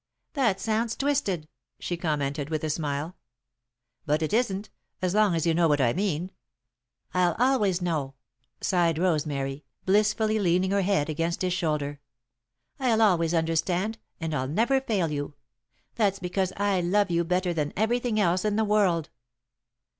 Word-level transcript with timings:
"That 0.33 0.59
sounds 0.59 0.95
twisted," 0.95 1.47
she 1.77 1.95
commented, 1.95 2.49
with 2.49 2.63
a 2.63 2.71
smile. 2.71 3.17
"But 4.07 4.23
it 4.23 4.33
isn't, 4.33 4.71
as 4.99 5.13
long 5.13 5.35
as 5.35 5.45
you 5.45 5.53
know 5.53 5.67
what 5.67 5.79
I 5.79 5.93
mean." 5.93 6.31
"I'll 7.13 7.35
always 7.37 7.83
know," 7.83 8.15
sighed 8.61 8.97
Rosemary, 8.97 9.63
blissfully 9.85 10.39
leaning 10.39 10.71
her 10.71 10.81
head 10.81 11.07
against 11.07 11.43
his 11.43 11.53
shoulder. 11.53 11.99
"I'll 12.79 12.99
always 13.03 13.35
understand 13.35 13.99
and 14.19 14.33
I'll 14.33 14.47
never 14.47 14.81
fail 14.81 15.11
you. 15.11 15.35
That's 15.93 16.17
because 16.17 16.51
I 16.57 16.81
love 16.81 17.11
you 17.11 17.23
better 17.23 17.53
than 17.53 17.71
everything 17.77 18.19
else 18.19 18.43
in 18.43 18.55
the 18.55 18.65
world." 18.65 19.11